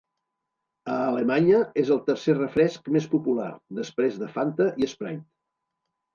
A 0.93 0.95
Alemanya, 1.09 1.59
és 1.81 1.91
el 1.97 2.01
tercer 2.07 2.35
refresc 2.39 2.91
més 2.97 3.07
popular, 3.13 3.51
després 3.83 4.19
de 4.25 4.33
Fanta 4.39 4.69
i 4.87 4.91
Sprite. 4.97 5.25